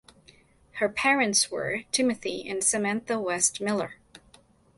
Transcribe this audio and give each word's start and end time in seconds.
Her 0.79 0.89
parents 0.89 1.51
were 1.51 1.83
Timothy 1.91 2.49
and 2.49 2.63
Samantha 2.63 3.19
(West) 3.19 3.61
Miller. 3.61 3.97